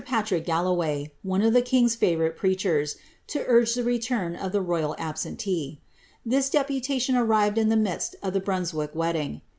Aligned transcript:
Patrick 0.03 0.45
Galloway, 0.45 1.11
one 1.21 1.43
of 1.43 1.53
the 1.53 1.61
king's 1.61 1.95
fiivourite 1.95 2.35
preachers,' 2.35 2.95
to 3.27 3.43
urge 3.45 3.75
tlie 3.75 3.85
return 3.85 4.35
of 4.35 4.51
the 4.51 4.59
royal 4.59 4.95
absentee. 4.97 5.79
This 6.25 6.49
deputation 6.49 7.15
arrived 7.15 7.59
in 7.59 7.69
the 7.69 7.77
midst 7.77 8.15
of 8.23 8.33
the 8.33 8.39
Brunswick 8.39 8.95
wedding. 8.95 9.41